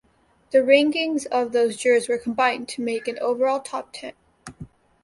[0.49, 4.13] The rankings of those jurors were combined to make an overall top ten.